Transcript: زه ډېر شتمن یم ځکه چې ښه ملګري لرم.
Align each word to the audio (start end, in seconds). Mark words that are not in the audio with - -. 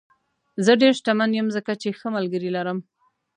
زه 0.65 0.71
ډېر 0.81 0.93
شتمن 0.99 1.31
یم 1.39 1.47
ځکه 1.57 1.71
چې 1.81 1.89
ښه 1.99 2.07
ملګري 2.15 2.49
لرم. 2.57 2.77